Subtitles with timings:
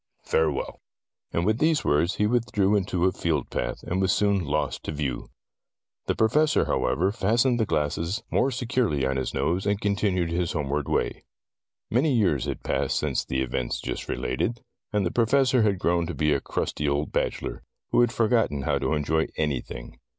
[0.23, 0.79] Farewell."
[1.31, 4.91] And with these words he withdrew into a field path, and was soon lost to
[4.91, 5.29] view.
[6.07, 9.33] The Professor, however, fastened the glasses Tales of Modern Germany 13 more securely on his
[9.35, 11.23] nose, and continued his homeward way.
[11.91, 16.15] Many years had passed since the events just related, and the Professor had grown to
[16.15, 17.61] be a crusty old bachelor,
[17.91, 19.99] who had for gotten how to enjoy anything.